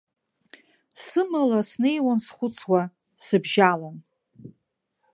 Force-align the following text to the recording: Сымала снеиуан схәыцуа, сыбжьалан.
Сымала 1.05 1.59
снеиуан 1.69 2.19
схәыцуа, 2.25 2.81
сыбжьалан. 3.25 3.97